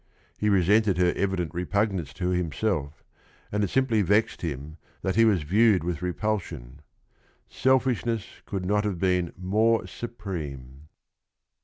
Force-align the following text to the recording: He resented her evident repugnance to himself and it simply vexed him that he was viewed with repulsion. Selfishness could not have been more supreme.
He 0.35 0.49
resented 0.49 0.97
her 0.97 1.13
evident 1.15 1.53
repugnance 1.53 2.11
to 2.13 2.29
himself 2.29 3.03
and 3.51 3.63
it 3.63 3.69
simply 3.69 4.01
vexed 4.01 4.41
him 4.41 4.77
that 5.03 5.15
he 5.15 5.25
was 5.25 5.43
viewed 5.43 5.83
with 5.83 6.01
repulsion. 6.01 6.79
Selfishness 7.47 8.25
could 8.47 8.65
not 8.65 8.83
have 8.83 8.97
been 8.97 9.31
more 9.37 9.85
supreme. 9.85 10.87